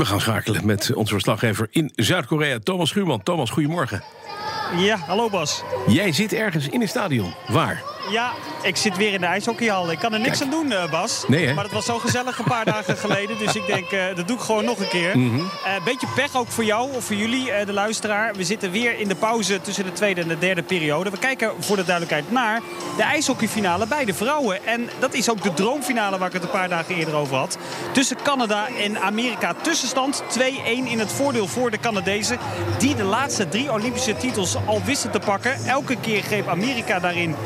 We 0.00 0.06
gaan 0.06 0.20
schakelen 0.20 0.66
met 0.66 0.92
onze 0.94 1.12
verslaggever 1.12 1.66
in 1.70 1.92
Zuid-Korea, 1.94 2.58
Thomas 2.58 2.88
Schuurman. 2.88 3.22
Thomas, 3.22 3.50
goedemorgen. 3.50 4.02
Ja, 4.76 4.96
hallo 4.96 5.30
Bas. 5.30 5.62
Jij 5.86 6.12
zit 6.12 6.32
ergens 6.32 6.68
in 6.68 6.80
een 6.80 6.88
stadion. 6.88 7.34
Waar? 7.48 7.82
Ja, 8.08 8.32
ik 8.62 8.76
zit 8.76 8.96
weer 8.96 9.12
in 9.12 9.20
de 9.20 9.26
ijshockeyhal. 9.26 9.90
Ik 9.90 9.98
kan 9.98 10.12
er 10.12 10.20
niks 10.20 10.38
Kijk. 10.38 10.52
aan 10.52 10.60
doen, 10.60 10.72
eh, 10.72 10.90
Bas. 10.90 11.24
Nee, 11.28 11.46
hè? 11.46 11.54
Maar 11.54 11.64
het 11.64 11.72
was 11.72 11.84
zo 11.84 11.98
gezellig 11.98 12.38
een 12.38 12.44
paar 12.44 12.64
dagen 12.64 12.96
geleden. 13.04 13.38
Dus 13.38 13.54
ik 13.54 13.66
denk, 13.66 13.90
eh, 13.90 14.04
dat 14.14 14.28
doe 14.28 14.36
ik 14.36 14.42
gewoon 14.42 14.64
nog 14.64 14.78
een 14.78 14.88
keer. 14.88 15.18
Mhm. 15.18 15.38
Een 15.38 15.84
beetje 15.84 16.06
pech 16.14 16.36
ook 16.36 16.48
voor 16.50 16.64
jou 16.64 16.90
of 16.96 17.04
voor 17.04 17.16
jullie, 17.16 17.50
eh, 17.52 17.66
de 17.66 17.72
luisteraar. 17.72 18.34
We 18.34 18.44
zitten 18.44 18.70
weer 18.70 18.98
in 18.98 19.08
de 19.08 19.14
pauze 19.14 19.60
tussen 19.60 19.84
de 19.84 19.92
tweede 19.92 20.20
en 20.20 20.28
de 20.28 20.38
derde 20.38 20.62
periode. 20.62 21.10
We 21.10 21.18
kijken 21.18 21.52
voor 21.60 21.76
de 21.76 21.84
duidelijkheid 21.84 22.30
naar 22.30 22.60
de 22.96 23.02
ijshockeyfinale 23.02 23.86
bij 23.86 24.04
de 24.04 24.14
vrouwen. 24.14 24.66
En 24.66 24.88
dat 24.98 25.14
is 25.14 25.30
ook 25.30 25.42
de 25.42 25.54
droomfinale 25.54 26.18
waar 26.18 26.28
ik 26.28 26.34
het 26.34 26.42
een 26.42 26.50
paar 26.50 26.68
dagen 26.68 26.94
eerder 26.94 27.14
over 27.14 27.36
had. 27.36 27.58
Tussen 27.92 28.16
Canada 28.22 28.66
en 28.80 29.00
Amerika. 29.00 29.54
Tussenstand 29.62 30.22
2-1 30.28 30.86
in 30.86 30.98
het 30.98 31.12
voordeel 31.12 31.46
voor 31.46 31.70
de 31.70 31.78
Canadezen. 31.78 32.38
Die 32.78 32.94
de 32.94 33.02
laatste 33.04 33.48
drie 33.48 33.72
Olympische 33.72 34.16
titels 34.16 34.56
al 34.66 34.82
wisten 34.84 35.10
te 35.10 35.18
pakken. 35.18 35.64
Elke 35.66 35.96
keer 35.96 36.22
greep 36.22 36.48
Amerika 36.48 36.98
daarin 37.00 37.36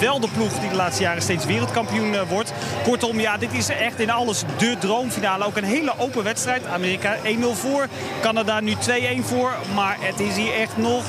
Wel 0.00 0.20
de 0.20 0.28
ploeg 0.34 0.60
die 0.60 0.68
de 0.68 0.76
laatste 0.76 1.02
jaren 1.02 1.22
steeds 1.22 1.44
wereldkampioen 1.44 2.14
eh, 2.14 2.28
wordt. 2.28 2.52
Kortom, 2.82 3.20
ja, 3.20 3.36
dit 3.36 3.52
is 3.52 3.68
echt 3.68 4.00
in 4.00 4.10
alles 4.10 4.42
de 4.58 4.76
droomfinale. 4.78 5.44
Ook 5.44 5.56
een 5.56 5.64
hele 5.64 5.92
open 5.98 6.24
wedstrijd. 6.24 6.66
Amerika 6.66 7.16
1-0 7.16 7.20
voor. 7.52 7.86
Canada 8.20 8.60
nu 8.60 8.74
2-1 8.74 8.76
voor. 9.20 9.54
Maar 9.74 9.96
het 10.00 10.20
is 10.20 10.36
hier 10.36 10.54
echt 10.54 10.76
nog 10.76 11.04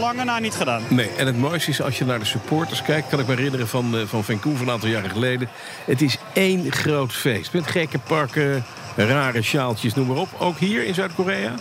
lange 0.00 0.24
na 0.24 0.38
niet 0.38 0.54
gedaan. 0.54 0.82
Nee, 0.88 1.10
en 1.16 1.26
het 1.26 1.38
mooiste 1.38 1.70
is 1.70 1.82
als 1.82 1.98
je 1.98 2.04
naar 2.04 2.18
de 2.18 2.24
supporters 2.24 2.82
kijkt... 2.82 3.08
kan 3.08 3.20
ik 3.20 3.26
me 3.26 3.34
herinneren 3.34 3.68
van, 3.68 3.96
eh, 3.96 4.06
van 4.06 4.24
Vancouver 4.24 4.66
een 4.66 4.72
aantal 4.72 4.88
jaren 4.88 5.10
geleden. 5.10 5.48
Het 5.84 6.02
is 6.02 6.18
één 6.32 6.72
groot 6.72 7.12
feest. 7.12 7.52
Met 7.52 7.66
gekke 7.66 7.98
pakken, 7.98 8.64
rare 8.96 9.42
sjaaltjes, 9.42 9.94
noem 9.94 10.06
maar 10.06 10.16
op. 10.16 10.28
Ook 10.38 10.58
hier 10.58 10.84
in 10.84 10.94
Zuid-Korea? 10.94 11.54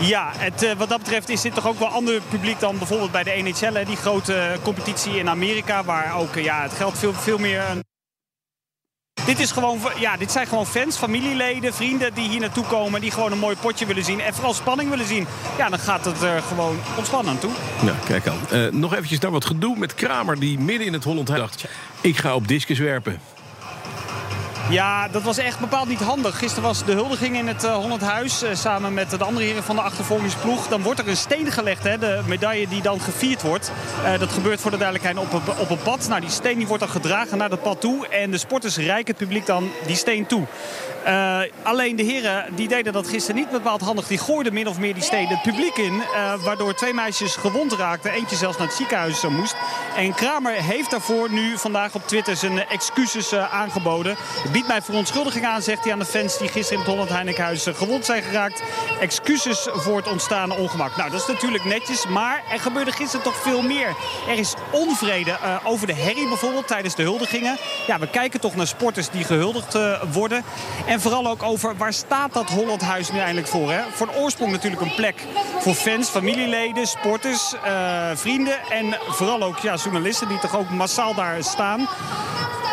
Ja, 0.00 0.30
het, 0.36 0.62
eh, 0.62 0.72
wat 0.76 0.88
dat 0.88 0.98
betreft 0.98 1.28
is 1.28 1.40
dit 1.40 1.54
toch 1.54 1.66
ook 1.66 1.78
wel 1.78 1.88
ander 1.88 2.20
publiek 2.28 2.60
dan 2.60 2.78
bijvoorbeeld 2.78 3.12
bij 3.12 3.22
de 3.22 3.30
NHL. 3.42 3.74
Hè, 3.74 3.84
die 3.84 3.96
grote 3.96 4.34
eh, 4.34 4.62
competitie 4.62 5.18
in 5.18 5.28
Amerika. 5.28 5.84
Waar 5.84 6.16
ook 6.16 6.36
eh, 6.36 6.44
ja, 6.44 6.62
het 6.62 6.72
geld 6.72 6.98
veel, 6.98 7.12
veel 7.12 7.38
meer... 7.38 7.62
Dit, 9.26 9.38
is 9.38 9.52
gewoon, 9.52 9.80
ja, 9.98 10.16
dit 10.16 10.32
zijn 10.32 10.46
gewoon 10.46 10.66
fans, 10.66 10.96
familieleden, 10.96 11.74
vrienden 11.74 12.14
die 12.14 12.28
hier 12.28 12.40
naartoe 12.40 12.64
komen. 12.64 13.00
Die 13.00 13.10
gewoon 13.10 13.32
een 13.32 13.38
mooi 13.38 13.56
potje 13.56 13.86
willen 13.86 14.04
zien. 14.04 14.20
En 14.20 14.34
vooral 14.34 14.54
spanning 14.54 14.90
willen 14.90 15.06
zien. 15.06 15.26
Ja, 15.58 15.68
dan 15.68 15.78
gaat 15.78 16.04
het 16.04 16.22
er 16.22 16.42
gewoon 16.42 16.78
ontspannen 16.96 17.38
toe. 17.38 17.50
Nou, 17.82 17.96
kijk 18.04 18.26
aan. 18.26 18.80
Nog 18.80 18.94
eventjes 18.94 19.18
naar 19.18 19.30
wat 19.30 19.44
gedoe 19.44 19.76
met 19.76 19.94
Kramer... 19.94 20.38
die 20.40 20.58
midden 20.58 20.86
in 20.86 20.92
het 20.92 21.04
Holland 21.04 21.26
dacht... 21.26 21.64
ik 22.00 22.16
ga 22.16 22.34
op 22.34 22.48
discus 22.48 22.78
werpen. 22.78 23.20
Ja, 24.70 25.08
dat 25.08 25.22
was 25.22 25.38
echt 25.38 25.60
bepaald 25.60 25.88
niet 25.88 26.00
handig. 26.00 26.38
Gisteren 26.38 26.62
was 26.62 26.84
de 26.84 26.92
huldiging 26.92 27.36
in 27.36 27.46
het 27.46 27.64
eh, 27.64 27.74
Holland 27.74 28.00
Huis. 28.00 28.42
eh, 28.42 28.54
samen 28.54 28.94
met 28.94 29.10
de 29.10 29.24
andere 29.24 29.46
heren 29.46 29.62
van 29.62 29.76
de 29.76 29.82
achtervolgingsploeg. 29.82 30.68
Dan 30.68 30.82
wordt 30.82 31.00
er 31.00 31.08
een 31.08 31.16
steen 31.16 31.52
gelegd. 31.52 31.82
Hè, 31.82 31.98
de 31.98 32.20
medaille 32.26 32.68
die 32.68 32.82
dan 32.82 33.00
gevierd 33.00 33.42
wordt. 33.42 33.72
Eh, 34.04 34.18
dat 34.18 34.32
gebeurt 34.32 34.60
voor 34.60 34.70
de 34.70 34.76
duidelijkheid 34.76 35.18
op 35.26 35.32
een, 35.32 35.56
op 35.58 35.70
een 35.70 35.82
pad. 35.82 36.08
Nou, 36.08 36.20
die 36.20 36.30
steen 36.30 36.58
die 36.58 36.66
wordt 36.66 36.82
dan 36.82 36.92
gedragen 36.92 37.38
naar 37.38 37.48
dat 37.48 37.62
pad 37.62 37.80
toe. 37.80 38.08
En 38.08 38.30
de 38.30 38.38
sporters 38.38 38.76
reiken 38.76 39.06
het 39.06 39.16
publiek 39.16 39.46
dan 39.46 39.70
die 39.86 39.96
steen 39.96 40.26
toe. 40.26 40.46
Alleen 41.62 41.96
de 41.96 42.02
heren 42.02 42.44
die 42.54 42.68
deden 42.68 42.92
dat 42.92 43.08
gisteren 43.08 43.40
niet 43.40 43.50
bepaald 43.50 43.80
handig. 43.80 44.06
Die 44.06 44.18
gooiden 44.18 44.52
min 44.52 44.68
of 44.68 44.78
meer 44.78 44.94
die 44.94 45.02
steen 45.02 45.26
het 45.26 45.42
publiek 45.42 45.76
in. 45.76 46.02
waardoor 46.44 46.74
twee 46.74 46.94
meisjes 46.94 47.36
gewond 47.36 47.72
raakten. 47.72 48.12
Eentje 48.12 48.36
zelfs 48.36 48.58
naar 48.58 48.66
het 48.66 48.76
ziekenhuis 48.76 49.22
moest. 49.22 49.54
En 49.96 50.14
Kramer 50.14 50.52
heeft 50.52 50.90
daarvoor 50.90 51.30
nu 51.30 51.58
vandaag 51.58 51.94
op 51.94 52.06
Twitter 52.06 52.36
zijn 52.36 52.66
excuses 52.68 53.34
aangeboden. 53.34 54.16
Biedt 54.60 54.72
mij 54.72 54.82
verontschuldiging 54.82 55.46
aan, 55.46 55.62
zegt 55.62 55.84
hij 55.84 55.92
aan 55.92 55.98
de 55.98 56.04
fans 56.04 56.38
die 56.38 56.48
gisteren 56.48 56.72
in 56.72 56.78
het 56.78 56.88
Holland 56.88 57.08
Heinekenhuis 57.08 57.66
gewond 57.66 58.04
zijn 58.04 58.22
geraakt. 58.22 58.62
Excuses 59.00 59.68
voor 59.72 59.96
het 59.96 60.08
ontstane 60.08 60.56
ongemak. 60.56 60.96
Nou, 60.96 61.10
dat 61.10 61.20
is 61.20 61.26
natuurlijk 61.26 61.64
netjes, 61.64 62.06
maar 62.06 62.42
er 62.52 62.60
gebeurde 62.60 62.92
gisteren 62.92 63.24
toch 63.24 63.36
veel 63.36 63.62
meer. 63.62 63.96
Er 64.28 64.38
is 64.38 64.54
onvrede 64.70 65.30
eh, 65.30 65.56
over 65.64 65.86
de 65.86 65.94
herrie 65.94 66.28
bijvoorbeeld 66.28 66.66
tijdens 66.66 66.94
de 66.94 67.02
huldigingen. 67.02 67.56
Ja, 67.86 67.98
we 67.98 68.10
kijken 68.10 68.40
toch 68.40 68.56
naar 68.56 68.66
sporters 68.66 69.10
die 69.10 69.24
gehuldigd 69.24 69.74
eh, 69.74 70.02
worden. 70.12 70.44
En 70.86 71.00
vooral 71.00 71.26
ook 71.26 71.42
over 71.42 71.76
waar 71.76 71.92
staat 71.92 72.32
dat 72.32 72.50
Hollandhuis 72.50 73.10
nu 73.10 73.18
eindelijk 73.18 73.46
voor. 73.46 73.72
Hè? 73.72 73.80
Voor 73.90 74.06
de 74.06 74.16
oorsprong 74.16 74.52
natuurlijk 74.52 74.82
een 74.82 74.94
plek 74.94 75.24
voor 75.58 75.74
fans, 75.74 76.08
familieleden, 76.08 76.86
sporters, 76.86 77.54
eh, 77.64 78.10
vrienden. 78.14 78.58
En 78.70 78.98
vooral 79.08 79.42
ook 79.42 79.58
ja, 79.58 79.74
journalisten 79.74 80.28
die 80.28 80.38
toch 80.38 80.56
ook 80.56 80.70
massaal 80.70 81.14
daar 81.14 81.44
staan. 81.44 81.88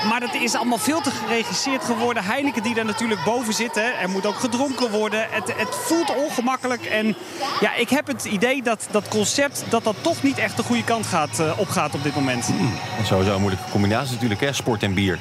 Maar 0.05 0.19
dat 0.19 0.33
is 0.33 0.55
allemaal 0.55 0.77
veel 0.77 1.01
te 1.01 1.11
geregisseerd 1.11 1.83
geworden. 1.83 2.23
Heineken 2.23 2.63
die 2.63 2.73
daar 2.73 2.85
natuurlijk 2.85 3.23
boven 3.23 3.53
zit. 3.53 3.75
Hè. 3.75 3.81
Er 3.81 4.09
moet 4.09 4.25
ook 4.25 4.39
gedronken 4.39 4.91
worden. 4.91 5.27
Het, 5.29 5.53
het 5.57 5.75
voelt 5.75 6.15
ongemakkelijk. 6.15 6.85
En 6.85 7.15
ja, 7.59 7.75
ik 7.75 7.89
heb 7.89 8.07
het 8.07 8.25
idee 8.25 8.61
dat 8.63 8.87
dat 8.91 9.07
concept 9.07 9.63
dat 9.69 9.83
dat 9.83 9.95
toch 10.01 10.23
niet 10.23 10.37
echt 10.37 10.57
de 10.57 10.63
goede 10.63 10.83
kant 10.83 11.05
gaat, 11.05 11.39
eh, 11.39 11.59
opgaat 11.59 11.93
op 11.93 12.03
dit 12.03 12.15
moment. 12.15 12.47
En 12.97 13.05
sowieso 13.05 13.33
een 13.33 13.41
moeilijke 13.41 13.71
combinatie 13.71 14.13
natuurlijk, 14.13 14.55
sport 14.55 14.83
en 14.83 14.93
bier. 14.93 15.19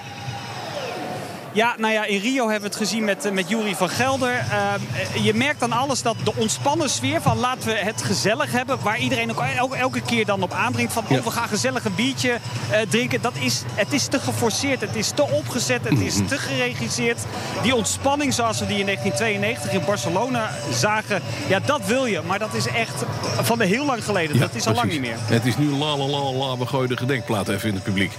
Ja, 1.56 1.74
nou 1.78 1.92
ja, 1.92 2.04
in 2.04 2.20
Rio 2.20 2.42
hebben 2.42 2.60
we 2.70 2.76
het 2.76 2.76
gezien 2.76 3.04
met, 3.04 3.32
met 3.32 3.48
Jury 3.48 3.74
van 3.74 3.88
Gelder. 3.88 4.34
Ehm, 4.34 5.22
je 5.22 5.34
merkt 5.34 5.60
dan 5.60 5.72
alles 5.72 6.02
dat 6.02 6.16
de 6.24 6.32
ontspannen 6.36 6.90
sfeer 6.90 7.22
van 7.22 7.38
laten 7.38 7.68
we 7.68 7.74
het 7.74 8.02
gezellig 8.02 8.52
hebben. 8.52 8.78
Waar 8.82 8.98
iedereen 8.98 9.30
ook 9.30 9.40
el- 9.56 9.76
elke 9.76 10.00
keer 10.00 10.24
dan 10.24 10.42
op 10.42 10.52
aandringt 10.52 10.92
van 10.92 11.04
Ja. 11.08 11.16
oh, 11.18 11.24
we 11.24 11.30
gaan 11.30 11.48
gezellig 11.48 11.84
een 11.84 11.94
biertje 11.94 12.38
eh, 12.70 12.80
drinken. 12.88 13.20
Dat 13.20 13.32
is, 13.40 13.62
het 13.74 13.92
is 13.92 14.06
te 14.06 14.20
geforceerd, 14.20 14.80
het 14.80 14.96
is 14.96 15.10
te 15.10 15.22
opgezet, 15.22 15.88
het 15.88 16.00
is 16.00 16.14
te 16.28 16.38
geregisseerd. 16.38 17.18
Die 17.62 17.74
ontspanning 17.74 18.34
zoals 18.34 18.58
we 18.58 18.66
die 18.66 18.78
in 18.78 18.84
1992 18.86 19.80
in 19.80 19.86
Barcelona 19.86 20.50
zagen. 20.72 21.22
Ja, 21.48 21.60
dat 21.60 21.86
wil 21.86 22.06
je. 22.06 22.20
Maar 22.26 22.38
dat 22.38 22.54
is 22.54 22.66
echt 22.66 23.04
van 23.42 23.58
de 23.58 23.64
heel 23.66 23.84
lang 23.84 24.04
geleden. 24.04 24.38
dat 24.38 24.54
is 24.54 24.66
al 24.66 24.74
lang 24.74 24.90
niet 24.90 25.00
meer. 25.00 25.16
Het 25.20 25.46
is 25.46 25.56
nu 25.56 25.70
la 25.70 25.96
la 25.96 26.06
la 26.06 26.32
la, 26.32 26.56
we 26.56 26.66
gooien 26.66 26.88
de 26.88 26.96
gedenkplaat 26.96 27.48
even 27.48 27.68
in 27.68 27.74
het 27.74 27.84
publiek. 27.84 28.12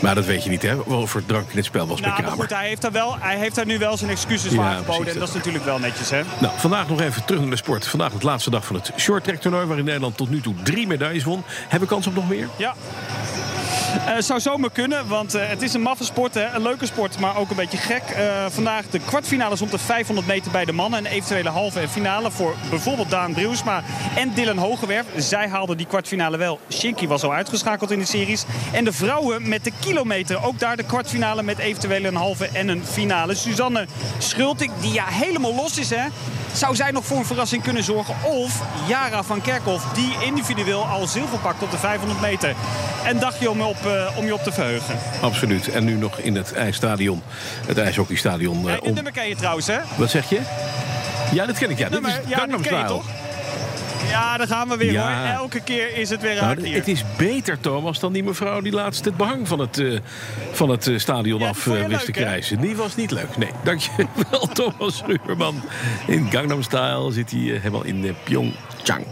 Maar 0.00 0.14
dat 0.14 0.24
weet 0.24 0.44
je 0.44 0.50
niet, 0.50 0.62
hè? 0.62 0.76
Voor 1.04 1.26
drank 1.26 1.50
in 1.50 1.56
het 1.56 1.64
spel 1.64 1.86
was 1.86 2.00
Nou, 2.00 2.12
maar 2.12 2.22
Kramer. 2.22 2.40
goed, 2.40 2.50
hij 2.50 2.68
heeft 2.68 2.82
daar, 2.82 2.92
wel, 2.92 3.16
hij 3.20 3.36
heeft 3.36 3.54
daar 3.54 3.66
nu 3.66 3.78
wel 3.78 3.96
zijn 3.96 4.10
excuses 4.10 4.50
Ja, 4.50 4.56
voor 4.56 4.64
aangeboden. 4.64 4.98
En 5.00 5.04
dat 5.04 5.18
dat 5.18 5.28
is 5.28 5.34
natuurlijk 5.34 5.64
wel 5.64 5.78
netjes, 5.78 6.10
hè? 6.10 6.22
Nou, 6.38 6.52
vandaag 6.56 6.88
nog 6.88 7.00
even 7.00 7.24
terug 7.24 7.40
naar 7.40 7.50
de 7.50 7.56
sport. 7.56 7.86
Vandaag 7.86 8.12
de 8.12 8.24
laatste 8.26 8.50
dag 8.50 8.64
van 8.66 8.76
het 8.76 8.90
shorttrack 8.96 9.36
toernooi... 9.36 9.66
waarin 9.66 9.84
Nederland 9.84 10.16
tot 10.16 10.30
nu 10.30 10.40
toe 10.40 10.54
drie 10.62 10.86
medailles 10.86 11.24
won. 11.24 11.42
Hebben 11.62 11.88
we 11.88 11.94
kans 11.94 12.06
op 12.06 12.14
nog 12.14 12.28
meer? 12.28 12.48
Ja. 12.56 12.74
Eh 14.06 14.16
zou 14.18 14.40
zomaar 14.40 14.70
kunnen, 14.70 15.08
want 15.08 15.34
eh, 15.34 15.48
het 15.48 15.62
is 15.62 15.74
een 15.74 15.82
maffe 15.82 16.04
sport. 16.04 16.34
Hè? 16.34 16.54
Een 16.54 16.62
leuke 16.62 16.86
sport, 16.86 17.18
maar 17.18 17.36
ook 17.36 17.50
een 17.50 17.56
beetje 17.56 17.78
gek. 17.78 18.02
Eh, 18.02 18.46
vandaag 18.48 18.90
de 18.90 18.98
kwartfinales 18.98 19.62
om 19.62 19.70
de 19.70 19.78
500 19.78 20.26
meter 20.26 20.50
bij 20.50 20.64
de 20.64 20.72
mannen. 20.72 20.98
En 20.98 21.06
eventuele 21.06 21.48
halve 21.48 21.80
en 21.80 21.88
finale 21.88 22.30
voor 22.30 22.54
bijvoorbeeld 22.70 23.10
Daan 23.10 23.32
Brielsma 23.32 23.82
en 24.16 24.34
Dylan 24.34 24.58
Hogewerf. 24.58 25.06
Zij 25.16 25.48
haalden 25.48 25.76
die 25.76 25.86
kwartfinale 25.86 26.36
wel. 26.36 26.60
Shinky 26.72 27.06
was 27.06 27.22
al 27.22 27.32
uitgeschakeld 27.32 27.90
in 27.90 27.98
de 27.98 28.04
series. 28.04 28.44
En 28.72 28.84
de 28.84 28.92
vrouwen 28.92 29.48
met 29.48 29.64
de 29.64 29.72
kilometer. 29.80 30.44
Ook 30.44 30.58
daar 30.58 30.76
de 30.76 30.84
kwartfinale 30.84 31.42
met 31.42 31.58
eventueel 31.58 32.04
een 32.04 32.16
halve 32.16 32.48
en 32.52 32.68
een 32.68 32.84
finale. 32.84 33.34
Suzanne 33.34 33.86
Schulting, 34.18 34.72
die 34.80 34.92
ja 34.92 35.04
helemaal 35.06 35.54
los 35.54 35.78
is 35.78 35.90
hè. 35.90 36.06
Zou 36.56 36.74
zij 36.76 36.90
nog 36.90 37.04
voor 37.04 37.16
een 37.18 37.24
verrassing 37.26 37.62
kunnen 37.62 37.84
zorgen? 37.84 38.14
Of 38.24 38.62
Jara 38.88 39.22
van 39.22 39.40
Kerkhoff, 39.40 39.84
die 39.94 40.16
individueel 40.24 40.86
al 40.86 41.06
zilver 41.06 41.38
pakt 41.38 41.62
op 41.62 41.70
de 41.70 41.76
500 41.78 42.20
meter. 42.20 42.54
Een 43.08 43.18
dagje 43.18 43.50
om, 43.50 43.60
op, 43.60 43.86
eh, 43.86 44.16
om 44.18 44.24
je 44.26 44.34
op 44.34 44.42
te 44.42 44.52
verheugen. 44.52 44.98
Absoluut. 45.20 45.68
En 45.68 45.84
nu 45.84 45.94
nog 45.94 46.18
in 46.18 46.36
het 46.36 46.52
ijsstadion. 46.52 47.22
Het 47.66 47.78
ijshockeystadion. 47.78 48.56
eh, 48.68 48.74
Eh, 48.74 48.80
dit 48.80 48.88
om... 48.88 48.94
nummer 48.94 49.12
ken 49.12 49.28
je 49.28 49.36
trouwens, 49.36 49.66
hè? 49.66 49.78
Wat 49.96 50.10
zeg 50.10 50.28
je? 50.28 50.40
Ja, 51.32 51.46
dat 51.46 51.58
ken 51.58 51.70
ik. 51.70 51.78
Ja, 51.78 51.84
dit 51.88 51.92
Nummer, 51.92 52.10
is 52.10 52.28
ja, 52.28 52.36
Gangnam 52.38 52.58
je 52.62 52.64
Style. 52.66 53.00
Ja, 54.16 54.36
daar 54.36 54.46
gaan 54.46 54.68
we 54.68 54.76
weer 54.76 54.92
Ja. 54.92 55.18
hoor. 55.26 55.40
Elke 55.42 55.60
keer 55.60 55.96
is 55.96 56.10
het 56.10 56.20
weer 56.20 56.34
Nou, 56.34 56.46
raak 56.46 56.58
hier. 56.64 56.74
het 56.74 56.88
is 56.88 57.04
beter, 57.16 57.60
Thomas, 57.60 58.00
dan 58.00 58.12
die 58.12 58.24
mevrouw 58.24 58.60
die 58.60 58.72
laatst 58.72 59.04
het 59.04 59.16
behang 59.16 59.48
van 59.48 59.58
het, 59.58 59.78
eh, 59.78 59.98
van 60.52 60.68
het 60.68 60.86
eh, 60.86 60.98
stadion 60.98 61.40
Ja, 61.40 61.48
af 61.48 61.66
eh, 61.66 61.72
wist 61.72 61.84
te 61.84 61.88
leuk, 61.88 62.12
krijgen. 62.12 62.60
Die 62.60 62.76
was 62.76 62.96
niet 62.96 63.10
leuk. 63.10 63.36
Nee, 63.36 63.50
dankjewel, 63.64 64.46
Thomas 64.58 65.02
Ruurman. 65.06 65.62
In 66.06 66.26
Gangnam 66.30 66.62
Style 66.62 67.12
zit 67.12 67.30
hij 67.30 67.40
helemaal 67.40 67.84
in 67.84 68.16
Pyeongchang. 68.24 69.04